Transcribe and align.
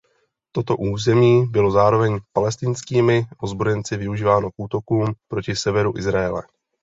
Toto 0.51 0.77
území 0.77 1.45
bylo 1.47 1.71
zároveň 1.71 2.19
palestinskými 2.33 3.25
ozbrojenci 3.41 3.97
využíváno 3.97 4.51
k 4.51 4.53
útokům 4.57 5.05
proti 5.27 5.55
severu 5.55 5.97
Izraele. 5.97 6.43